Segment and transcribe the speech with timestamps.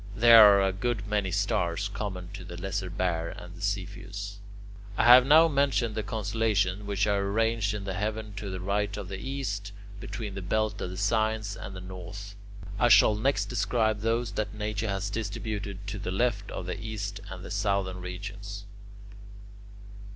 [0.15, 4.39] There are a good many stars common to the Lesser Bear and to Cepheus.
[4.97, 8.97] I have now mentioned the constellations which are arranged in the heaven to the right
[8.97, 12.35] of the east, between the belt of the signs and the north.
[12.79, 17.19] I shall next describe those that Nature has distributed to the left of the east
[17.29, 18.65] and in the southern regions.